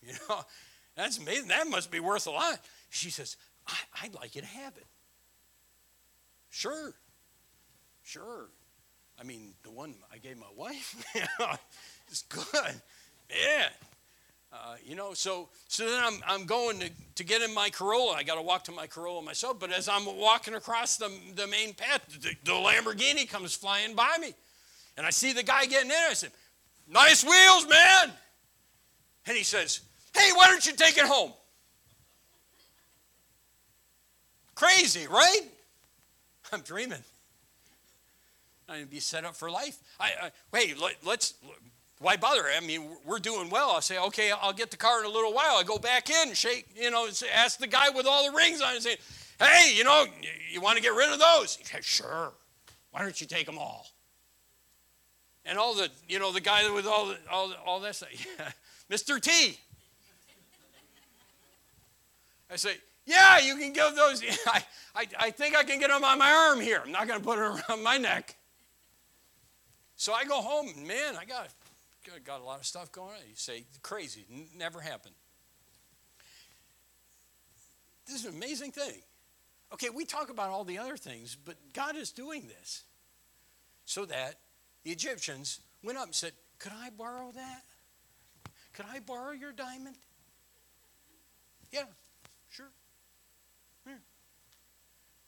[0.01, 0.41] You know,
[0.97, 1.49] that's amazing.
[1.49, 2.61] That must be worth a lot.
[2.89, 4.87] She says, I, would like you to have it.
[6.49, 6.95] Sure.
[8.05, 8.49] Sure.
[9.21, 11.05] I mean, the one I gave my wife,
[12.09, 12.81] it's good.
[13.29, 13.69] Yeah.
[14.51, 18.15] Uh, you know, so so then I'm, I'm going to, to get in my Corolla.
[18.15, 19.61] I got to walk to my Corolla myself.
[19.61, 24.17] But as I'm walking across the, the main path, the, the Lamborghini comes flying by
[24.21, 24.33] me.
[24.97, 25.97] And I see the guy getting in.
[25.97, 26.33] I said,
[26.91, 28.13] Nice wheels, man.
[29.27, 29.81] And he says,
[30.15, 31.33] Hey, why don't you take it home?
[34.55, 35.43] Crazy, right?
[36.53, 37.05] I'm dreaming.
[38.69, 39.79] I'm going to be set up for life.
[40.01, 41.35] I, I, hey, let, us
[42.01, 42.45] why bother?
[42.57, 43.73] I mean, we're doing well.
[43.73, 45.57] I say, okay, I'll get the car in a little while.
[45.57, 48.75] I go back in, shake, you know, ask the guy with all the rings on
[48.77, 48.97] it, say,
[49.41, 50.07] hey, you know,
[50.51, 51.57] you want to get rid of those?
[51.57, 52.33] He says, sure.
[52.93, 53.87] Why don't you take them all?
[55.45, 58.03] And all the, you know, the guy with all the, all, all this,
[58.39, 58.51] yeah,
[58.91, 59.21] Mr.
[59.21, 59.59] T.
[62.51, 64.23] I say, yeah, you can give those.
[64.47, 64.63] I,
[64.95, 66.81] I, I think I can get them on my arm here.
[66.85, 68.37] I'm not going to put it around my neck.
[69.97, 71.49] So I go home, man, I got
[72.25, 73.21] got a lot of stuff going on.
[73.29, 74.25] You say, crazy,
[74.57, 75.15] never happened.
[78.07, 79.03] This is an amazing thing.
[79.73, 82.85] Okay, we talk about all the other things, but God is doing this
[83.85, 84.37] so that
[84.83, 87.63] the Egyptians went up and said, Could I borrow that?
[88.73, 89.97] Could I borrow your diamond?
[91.71, 91.85] Yeah,
[92.51, 92.71] sure.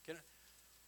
[0.06, 0.20] Can I?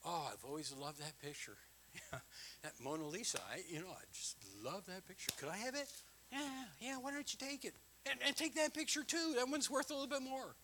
[0.05, 1.57] Oh, I've always loved that picture.
[2.63, 5.33] that Mona Lisa, I, you know, I just love that picture.
[5.39, 5.89] Could I have it?
[6.31, 6.39] Yeah,
[6.81, 7.75] yeah, why don't you take it?
[8.11, 9.35] And, and take that picture too.
[9.37, 10.55] That one's worth a little bit more.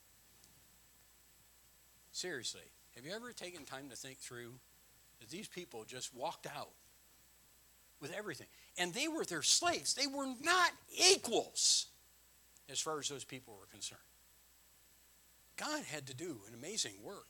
[2.13, 2.63] Seriously,
[2.97, 4.55] have you ever taken time to think through
[5.21, 6.71] that these people just walked out
[8.01, 8.47] with everything.
[8.77, 9.95] And they were their slaves.
[9.95, 11.87] They were not equals
[12.71, 14.01] as far as those people were concerned.
[15.57, 17.27] God had to do an amazing work.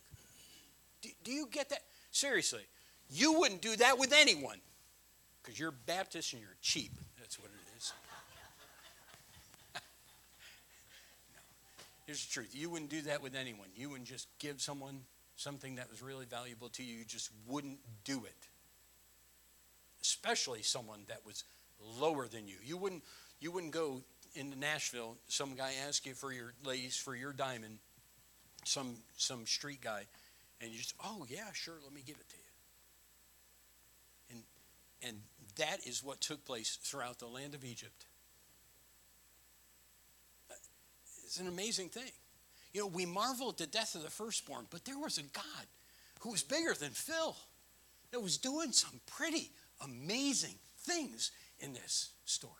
[1.01, 1.81] Do, do you get that?
[2.11, 2.63] Seriously,
[3.09, 4.59] you wouldn't do that with anyone
[5.41, 6.91] because you're Baptist and you're cheap.
[7.19, 7.93] That's what it is.
[11.33, 11.39] no.
[12.05, 13.67] Here's the truth you wouldn't do that with anyone.
[13.75, 15.01] You wouldn't just give someone
[15.39, 18.35] something that was really valuable to you, you just wouldn't do it.
[20.01, 21.43] Especially someone that was
[21.99, 22.55] lower than you.
[22.63, 23.03] You wouldn't,
[23.39, 24.01] you wouldn't go
[24.35, 27.79] into Nashville, some guy ask you for your lace, for your diamond,
[28.65, 30.03] some, some street guy,
[30.61, 32.48] and you just, oh, yeah, sure, let me give it to you.
[35.05, 35.17] And,
[35.59, 38.05] that is what took place throughout the land of Egypt.
[41.25, 42.11] It's an amazing thing.
[42.73, 45.65] You know, we marvel at the death of the firstborn, but there was a God
[46.21, 47.35] who was bigger than Phil
[48.11, 49.51] that was doing some pretty
[49.83, 52.53] amazing things in this story.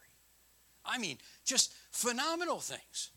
[0.86, 3.10] I mean, just phenomenal things.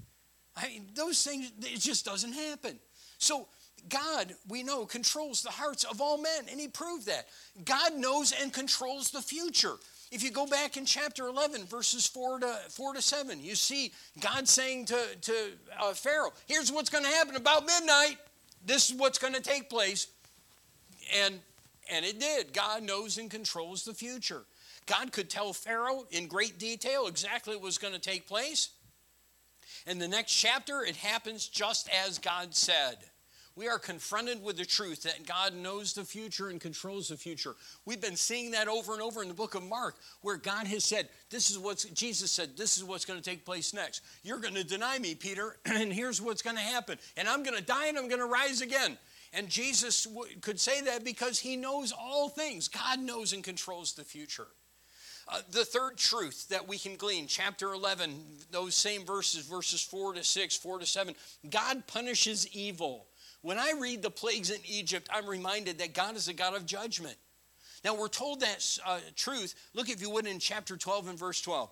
[0.56, 2.78] I mean, those things, it just doesn't happen.
[3.18, 3.48] So,
[3.88, 7.26] God, we know, controls the hearts of all men, and He proved that.
[7.64, 9.74] God knows and controls the future.
[10.10, 13.92] If you go back in chapter 11, verses 4 to, 4 to 7, you see
[14.20, 15.34] God saying to, to
[15.80, 18.18] uh, Pharaoh, Here's what's going to happen about midnight.
[18.64, 20.06] This is what's going to take place.
[21.16, 21.40] And,
[21.90, 22.52] and it did.
[22.52, 24.42] God knows and controls the future.
[24.86, 28.70] God could tell Pharaoh in great detail exactly what was going to take place.
[29.86, 32.98] In the next chapter, it happens just as God said
[33.56, 37.54] we are confronted with the truth that God knows the future and controls the future.
[37.84, 40.84] We've been seeing that over and over in the book of Mark, where God has
[40.84, 44.02] said, This is what Jesus said, this is what's going to take place next.
[44.22, 46.98] You're going to deny me, Peter, and here's what's going to happen.
[47.16, 48.96] And I'm going to die and I'm going to rise again.
[49.34, 50.06] And Jesus
[50.42, 52.68] could say that because he knows all things.
[52.68, 54.48] God knows and controls the future.
[55.28, 58.14] Uh, the third truth that we can glean, chapter 11,
[58.50, 61.14] those same verses, verses 4 to 6, 4 to 7,
[61.48, 63.06] God punishes evil.
[63.42, 66.64] When I read the plagues in Egypt, I'm reminded that God is a God of
[66.64, 67.16] judgment.
[67.84, 69.54] Now, we're told that uh, truth.
[69.74, 71.68] Look, if you would, in chapter 12 and verse 12.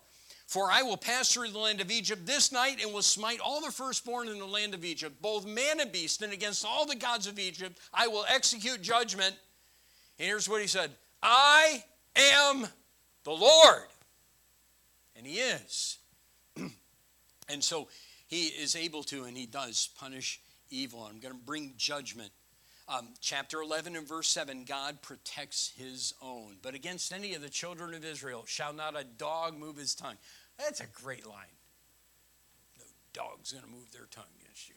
[0.50, 3.60] For I will pass through the land of Egypt this night and will smite all
[3.60, 6.96] the firstborn in the land of Egypt, both man and beast, and against all the
[6.96, 9.36] gods of Egypt I will execute judgment.
[10.18, 10.90] And here's what he said
[11.22, 11.84] I
[12.16, 12.66] am
[13.22, 13.86] the Lord.
[15.14, 15.98] And he is.
[17.48, 17.86] and so
[18.26, 21.02] he is able to, and he does punish evil.
[21.02, 22.30] I'm going to bring judgment.
[22.88, 26.56] Um, chapter 11 and verse 7 God protects his own.
[26.62, 30.16] But against any of the children of Israel shall not a dog move his tongue.
[30.58, 31.54] That's a great line.
[32.78, 34.74] No dog's going to move their tongue against you.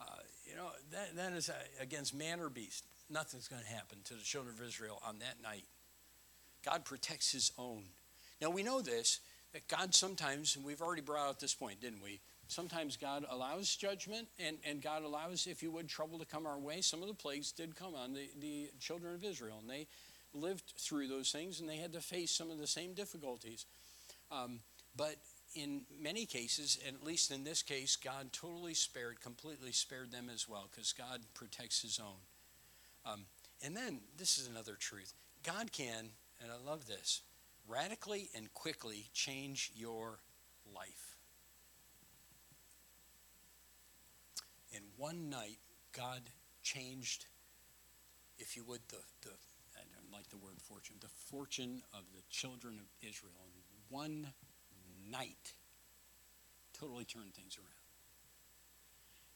[0.00, 0.04] Uh,
[0.48, 2.84] you know, that, that is uh, against man or beast.
[3.08, 5.64] Nothing's going to happen to the children of Israel on that night.
[6.64, 7.84] God protects his own.
[8.40, 9.20] Now we know this,
[9.52, 12.20] that God sometimes, and we've already brought out this point, didn't we?
[12.52, 16.58] Sometimes God allows judgment and, and God allows, if you would, trouble to come our
[16.58, 16.80] way.
[16.80, 19.86] Some of the plagues did come on the, the children of Israel, and they
[20.34, 23.66] lived through those things and they had to face some of the same difficulties.
[24.30, 24.60] Um,
[24.96, 25.16] but
[25.54, 30.30] in many cases, and at least in this case, God totally spared, completely spared them
[30.32, 33.12] as well, because God protects his own.
[33.12, 33.24] Um,
[33.64, 35.12] and then, this is another truth
[35.42, 36.10] God can,
[36.40, 37.22] and I love this,
[37.68, 40.18] radically and quickly change your
[40.74, 41.11] life.
[44.72, 45.58] In one night,
[45.96, 46.22] God
[46.62, 47.26] changed,
[48.38, 49.30] if you would, the, the
[49.76, 53.32] I don't like the word fortune, the fortune of the children of Israel.
[53.54, 54.28] In one
[55.10, 55.52] night,
[56.78, 57.68] totally turned things around.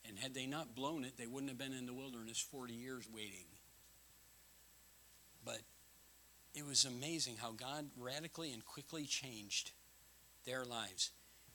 [0.08, 3.08] And had they not blown it, they wouldn't have been in the wilderness 40 years
[3.12, 3.46] waiting.
[5.44, 5.60] But
[6.54, 9.72] it was amazing how God radically and quickly changed
[10.46, 11.10] their lives.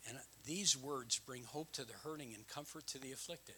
[0.07, 3.55] And these words bring hope to the hurting and comfort to the afflicted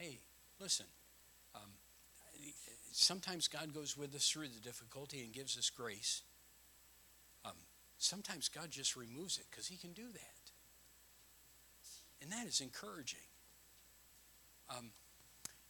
[0.00, 0.18] hey,
[0.58, 0.86] listen,
[1.54, 1.70] um,
[2.90, 6.22] sometimes God goes with us through the difficulty and gives us grace.
[7.44, 7.52] Um,
[7.98, 10.50] sometimes God just removes it because He can do that.
[12.22, 13.20] And that is encouraging.
[14.70, 14.90] Um,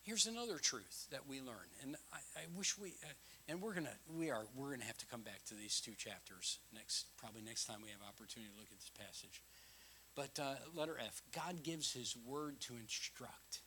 [0.02, 3.12] here's another truth that we learn, and I, I wish we, uh,
[3.48, 6.58] and we're gonna, we are, we're gonna have to come back to these two chapters
[6.72, 9.42] next, probably next time we have opportunity to look at this passage.
[10.14, 13.62] But uh, letter F, God gives His word to instruct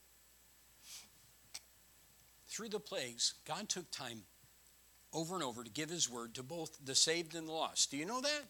[2.53, 4.21] through the plagues, God took time
[5.11, 7.89] over and over to give his word to both the saved and the lost.
[7.89, 8.43] Do you know that?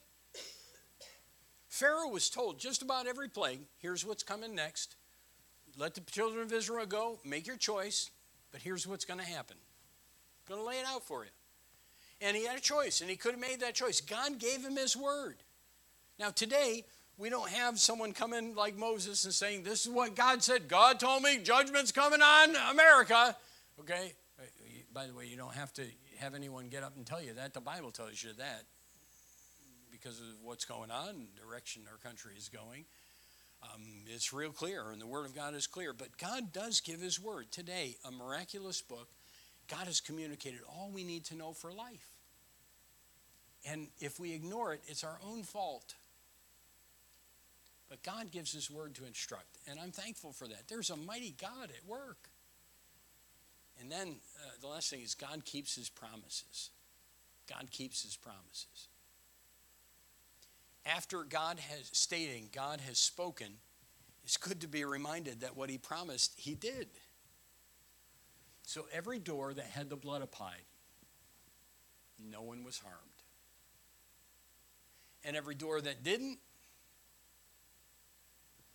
[1.69, 4.95] Pharaoh was told just about every plague here's what's coming next.
[5.77, 8.11] Let the children of Israel go, make your choice,
[8.51, 9.57] but here's what's going to happen.
[9.57, 11.31] I'm going to lay it out for you.
[12.21, 14.01] And he had a choice, and he could have made that choice.
[14.01, 15.37] God gave him his word.
[16.19, 16.85] Now, today,
[17.17, 20.67] we don't have someone come in like Moses and saying, This is what God said.
[20.67, 23.35] God told me judgment's coming on America.
[23.80, 24.13] Okay?
[24.93, 25.84] By the way, you don't have to
[26.19, 27.53] have anyone get up and tell you that.
[27.53, 28.63] The Bible tells you that
[29.91, 32.86] because of what's going on, direction our country is going.
[33.63, 35.93] Um, it's real clear, and the Word of God is clear.
[35.93, 37.51] But God does give His Word.
[37.51, 39.07] Today, a miraculous book.
[39.69, 42.09] God has communicated all we need to know for life.
[43.65, 45.95] And if we ignore it, it's our own fault.
[47.89, 50.67] But God gives His word to instruct, and I'm thankful for that.
[50.67, 52.30] There's a mighty God at work.
[53.80, 56.69] And then uh, the last thing is God keeps His promises.
[57.49, 58.88] God keeps His promises.
[60.86, 63.47] After God has stating, God has spoken,
[64.24, 66.88] it's good to be reminded that what He promised, He did.
[68.63, 70.63] So every door that had the blood applied,
[72.19, 73.13] no one was harmed
[75.24, 76.38] and every door that didn't,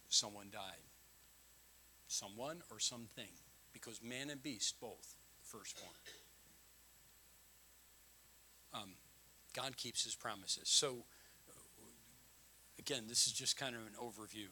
[0.09, 0.63] someone died.
[2.07, 3.29] Someone or something,
[3.81, 5.93] because man and beast both, firstborn.
[8.75, 8.91] Um,
[9.55, 10.69] God keeps his promises.
[10.69, 11.05] So,
[12.79, 14.49] again, this is just kind of an overview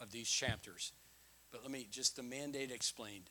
[0.00, 0.92] of these chapters.
[1.50, 3.30] But let me just the mandate explained.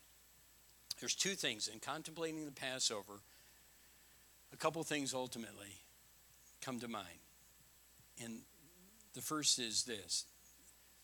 [1.00, 3.20] There's two things in contemplating the Passover,
[4.54, 5.82] a couple things ultimately
[6.62, 7.08] come to mind.
[8.24, 8.40] And
[9.14, 10.26] the first is this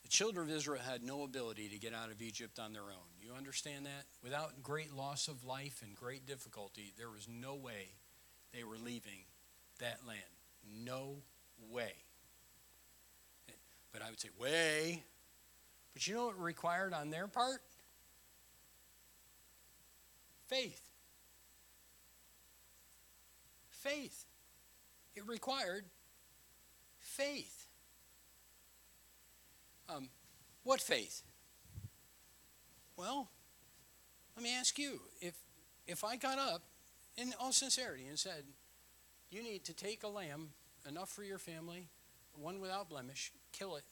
[0.09, 3.09] the children of Israel had no ability to get out of Egypt on their own.
[3.21, 4.05] You understand that?
[4.23, 7.89] Without great loss of life and great difficulty, there was no way
[8.51, 9.25] they were leaving
[9.79, 10.19] that land.
[10.83, 11.17] No
[11.69, 11.93] way.
[13.93, 15.03] But I would say, way.
[15.93, 17.61] But you know what required on their part?
[20.47, 20.81] Faith.
[23.69, 24.25] Faith.
[25.15, 25.85] It required
[26.99, 27.68] faith.
[29.89, 30.09] Um,
[30.63, 31.23] what faith?
[32.95, 33.29] Well,
[34.35, 35.35] let me ask you if,
[35.87, 36.61] if I got up
[37.17, 38.43] in all sincerity and said,
[39.31, 40.49] You need to take a lamb,
[40.87, 41.87] enough for your family,
[42.33, 43.83] one without blemish, kill it,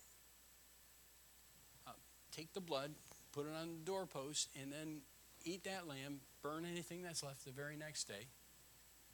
[1.87, 1.91] uh,
[2.31, 2.91] take the blood,
[3.31, 5.01] put it on the doorpost, and then
[5.43, 8.27] eat that lamb, burn anything that's left the very next day,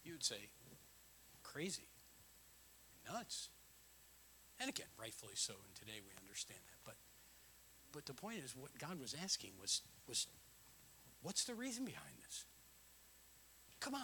[0.04, 0.48] you would say,
[1.42, 1.88] Crazy.
[3.10, 3.48] Nuts.
[4.58, 6.73] And again, rightfully so, and today we understand that.
[7.94, 10.26] But the point is what God was asking was was
[11.22, 12.44] what's the reason behind this?
[13.80, 14.02] Come on.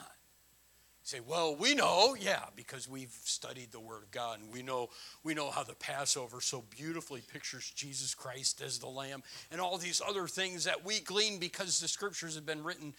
[1.03, 4.91] Say, well, we know, yeah, because we've studied the Word of God and we know
[5.25, 9.77] we know how the Passover so beautifully pictures Jesus Christ as the Lamb and all
[9.77, 12.95] these other things that we glean because the scriptures have been written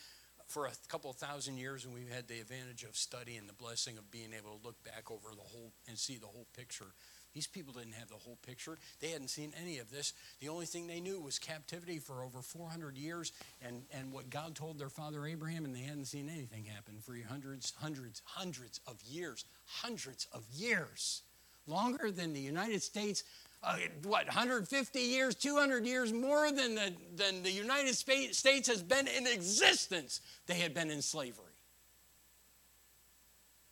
[0.47, 3.97] for a couple thousand years and we've had the advantage of study and the blessing
[3.97, 6.87] of being able to look back over the whole and see the whole picture
[7.33, 8.77] these people didn't have the whole picture.
[8.99, 10.13] They hadn't seen any of this.
[10.39, 14.55] The only thing they knew was captivity for over 400 years and, and what God
[14.55, 19.01] told their father Abraham, and they hadn't seen anything happen for hundreds, hundreds, hundreds of
[19.03, 19.45] years.
[19.65, 21.21] Hundreds of years.
[21.67, 23.23] Longer than the United States.
[23.63, 29.07] Uh, what, 150 years, 200 years more than the, than the United States has been
[29.07, 31.45] in existence, they had been in slavery.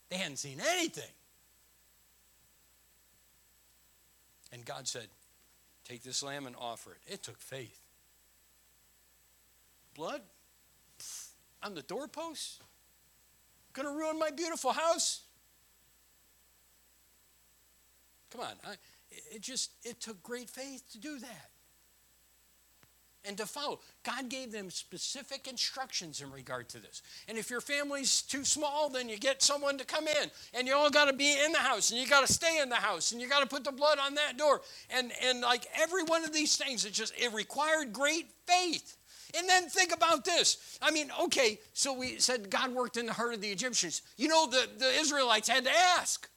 [0.10, 1.10] They hadn't seen anything.
[4.52, 5.08] And God said,
[5.86, 7.14] Take this lamb and offer it.
[7.14, 7.80] It took faith.
[9.95, 10.22] Blood
[11.64, 12.62] on the doorpost?
[13.74, 15.22] Gonna ruin my beautiful house?
[18.32, 18.54] Come on.
[18.66, 18.76] I,
[19.32, 21.50] it just, it took great faith to do that
[23.26, 23.80] and to follow.
[24.04, 27.02] God gave them specific instructions in regard to this.
[27.28, 30.76] And if your family's too small, then you get someone to come in, and you
[30.76, 33.12] all got to be in the house, and you got to stay in the house,
[33.12, 34.62] and you got to put the blood on that door.
[34.90, 38.98] And and like every one of these things, it just it required great faith.
[39.38, 40.80] And then think about this.
[40.82, 44.02] I mean, okay, so we said God worked in the heart of the Egyptians.
[44.18, 46.28] You know, the, the Israelites had to ask.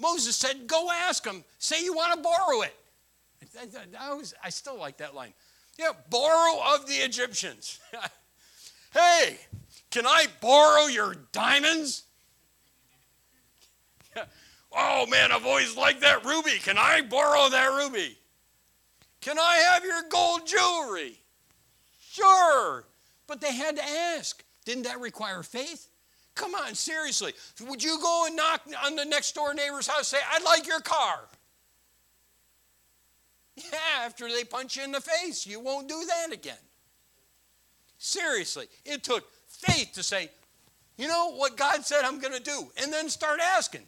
[0.00, 1.44] Moses said, Go ask them.
[1.58, 2.74] Say you want to borrow it.
[3.98, 5.32] I, was, I still like that line.
[5.78, 7.80] Yeah, borrow of the Egyptians.
[8.94, 9.38] hey,
[9.90, 12.04] can I borrow your diamonds?
[14.72, 16.58] oh man, I've always liked that ruby.
[16.62, 18.16] Can I borrow that ruby?
[19.20, 21.18] Can I have your gold jewelry?
[22.00, 22.84] Sure.
[23.26, 24.42] But they had to ask.
[24.64, 25.88] Didn't that require faith?
[26.34, 27.32] Come on, seriously.
[27.66, 30.80] Would you go and knock on the next door neighbor's house say, I'd like your
[30.80, 31.20] car?
[33.56, 36.58] Yeah, after they punch you in the face, you won't do that again.
[37.98, 40.30] Seriously, it took faith to say,
[40.98, 43.82] you know what God said I'm going to do, and then start asking.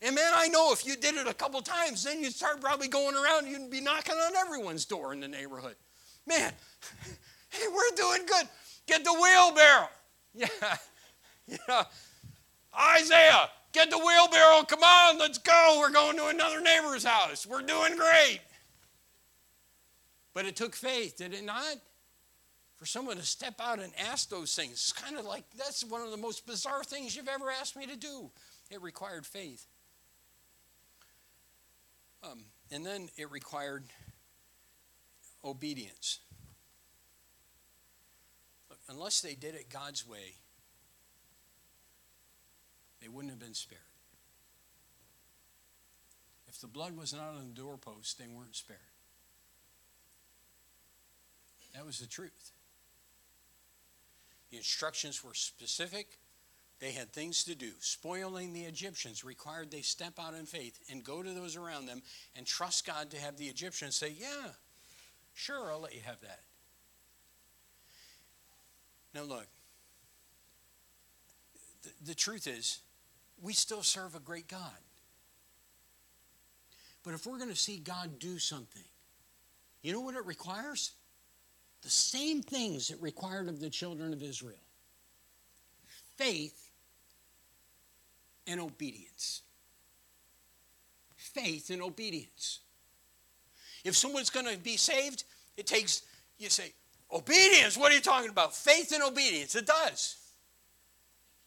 [0.00, 2.88] And man, I know if you did it a couple times, then you'd start probably
[2.88, 5.76] going around, you'd be knocking on everyone's door in the neighborhood.
[6.26, 6.52] Man,
[7.50, 8.48] hey, we're doing good.
[8.86, 9.88] Get the wheelbarrow.
[10.34, 10.76] Yeah.
[11.46, 11.84] Yeah.
[12.96, 14.62] Isaiah, get the wheelbarrow.
[14.62, 15.76] Come on, let's go.
[15.78, 17.46] We're going to another neighbor's house.
[17.46, 18.40] We're doing great.
[20.34, 21.76] But it took faith, did it not?
[22.76, 24.72] For someone to step out and ask those things.
[24.72, 27.86] It's kind of like that's one of the most bizarre things you've ever asked me
[27.86, 28.30] to do.
[28.70, 29.66] It required faith.
[32.24, 33.84] Um, and then it required
[35.44, 36.20] obedience.
[38.70, 40.36] Look, unless they did it God's way,
[43.00, 43.80] they wouldn't have been spared.
[46.48, 48.78] If the blood was not on the doorpost, they weren't spared.
[51.74, 52.52] That was the truth.
[54.50, 56.18] The instructions were specific.
[56.78, 57.70] They had things to do.
[57.80, 62.02] Spoiling the Egyptians required they step out in faith and go to those around them
[62.36, 64.50] and trust God to have the Egyptians say, Yeah,
[65.32, 66.40] sure, I'll let you have that.
[69.14, 69.46] Now, look,
[71.82, 72.80] the, the truth is,
[73.40, 74.60] we still serve a great God.
[77.04, 78.84] But if we're going to see God do something,
[79.82, 80.92] you know what it requires?
[81.82, 84.56] The same things it required of the children of Israel
[86.16, 86.70] faith
[88.46, 89.42] and obedience.
[91.16, 92.60] Faith and obedience.
[93.84, 95.24] If someone's going to be saved,
[95.56, 96.02] it takes,
[96.38, 96.72] you say,
[97.10, 97.76] obedience.
[97.76, 98.54] What are you talking about?
[98.54, 99.56] Faith and obedience.
[99.56, 100.16] It does.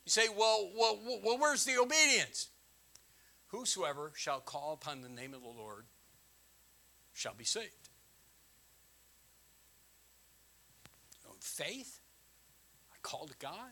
[0.06, 2.50] You say, well, well, well where's the obedience?
[3.48, 5.86] Whosoever shall call upon the name of the Lord
[7.14, 7.85] shall be saved.
[11.46, 12.00] Faith,
[12.92, 13.72] I call to God,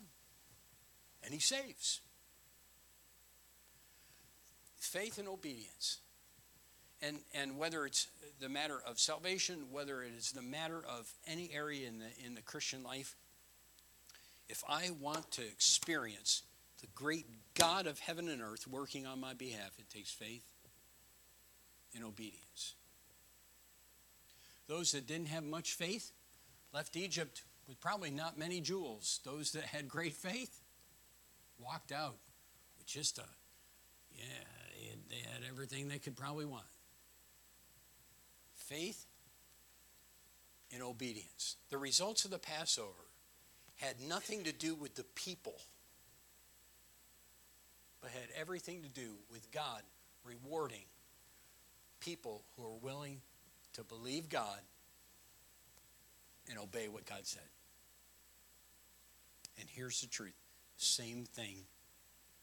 [1.24, 2.02] and He saves.
[4.78, 6.00] Faith and obedience.
[7.02, 8.08] And, and whether it's
[8.40, 12.36] the matter of salvation, whether it is the matter of any area in the, in
[12.36, 13.16] the Christian life,
[14.48, 16.44] if I want to experience
[16.80, 20.46] the great God of heaven and earth working on my behalf, it takes faith
[21.96, 22.76] and obedience.
[24.68, 26.12] Those that didn't have much faith
[26.74, 29.20] left Egypt with probably not many jewels.
[29.24, 30.62] Those that had great faith
[31.60, 32.16] walked out
[32.78, 33.26] with just a,
[34.16, 34.26] yeah,
[35.10, 36.66] they had everything they could probably want.
[38.56, 39.06] Faith
[40.74, 41.58] and obedience.
[41.70, 42.88] The results of the Passover
[43.76, 45.56] had nothing to do with the people,
[48.02, 49.82] but had everything to do with God
[50.24, 50.86] rewarding
[52.00, 53.22] people who are willing
[53.74, 54.60] to believe God
[56.50, 57.44] and obey what God said.
[59.60, 60.34] And here's the truth
[60.78, 61.66] same thing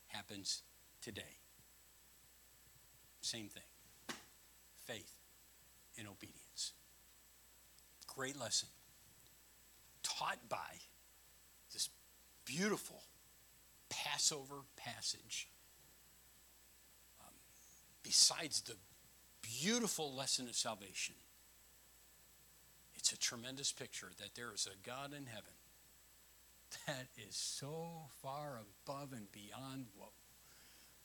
[0.09, 0.63] happens
[1.03, 1.39] today.
[3.21, 3.63] Same thing
[4.87, 5.15] faith
[5.99, 6.73] and obedience.
[8.07, 8.69] Great lesson
[10.03, 10.81] taught by
[11.73, 11.89] this
[12.45, 13.03] beautiful
[13.89, 15.49] Passover passage.
[17.21, 17.35] Um,
[18.03, 18.77] besides the
[19.43, 21.15] beautiful lesson of salvation,
[23.11, 25.55] it's a tremendous picture that there is a God in heaven
[26.87, 30.11] that is so far above and beyond what,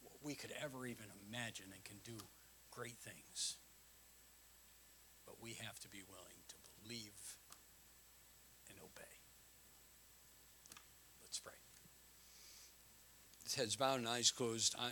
[0.04, 2.24] what we could ever even imagine and can do
[2.70, 3.58] great things.
[5.26, 7.38] But we have to be willing to believe
[8.70, 9.16] and obey.
[11.24, 11.54] Let's pray.
[13.44, 14.84] With heads bowed and eyes closed, I,